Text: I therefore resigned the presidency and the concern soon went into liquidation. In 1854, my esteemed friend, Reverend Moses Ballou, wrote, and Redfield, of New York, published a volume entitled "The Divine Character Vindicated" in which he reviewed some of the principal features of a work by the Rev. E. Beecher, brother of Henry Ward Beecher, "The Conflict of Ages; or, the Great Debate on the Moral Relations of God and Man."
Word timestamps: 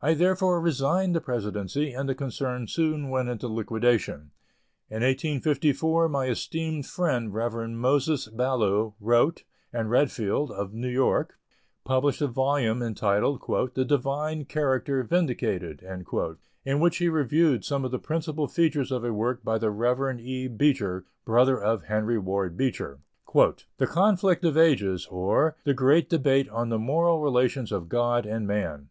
I 0.00 0.14
therefore 0.14 0.60
resigned 0.60 1.14
the 1.14 1.20
presidency 1.20 1.92
and 1.92 2.08
the 2.08 2.14
concern 2.16 2.66
soon 2.66 3.08
went 3.08 3.28
into 3.28 3.46
liquidation. 3.46 4.32
In 4.90 5.02
1854, 5.04 6.08
my 6.08 6.26
esteemed 6.26 6.86
friend, 6.86 7.32
Reverend 7.32 7.78
Moses 7.80 8.26
Ballou, 8.26 8.94
wrote, 8.98 9.44
and 9.72 9.88
Redfield, 9.88 10.50
of 10.50 10.74
New 10.74 10.88
York, 10.88 11.38
published 11.84 12.20
a 12.20 12.26
volume 12.26 12.82
entitled 12.82 13.40
"The 13.74 13.84
Divine 13.84 14.44
Character 14.46 15.04
Vindicated" 15.04 15.86
in 16.64 16.80
which 16.80 16.96
he 16.96 17.08
reviewed 17.08 17.64
some 17.64 17.84
of 17.84 17.92
the 17.92 18.00
principal 18.00 18.48
features 18.48 18.90
of 18.90 19.04
a 19.04 19.12
work 19.12 19.44
by 19.44 19.56
the 19.56 19.70
Rev. 19.70 20.18
E. 20.18 20.48
Beecher, 20.48 21.04
brother 21.24 21.60
of 21.62 21.84
Henry 21.84 22.18
Ward 22.18 22.56
Beecher, 22.56 22.98
"The 23.78 23.86
Conflict 23.86 24.44
of 24.44 24.58
Ages; 24.58 25.06
or, 25.10 25.56
the 25.64 25.72
Great 25.72 26.10
Debate 26.10 26.50
on 26.50 26.68
the 26.68 26.78
Moral 26.78 27.22
Relations 27.22 27.70
of 27.72 27.88
God 27.88 28.26
and 28.26 28.46
Man." 28.48 28.88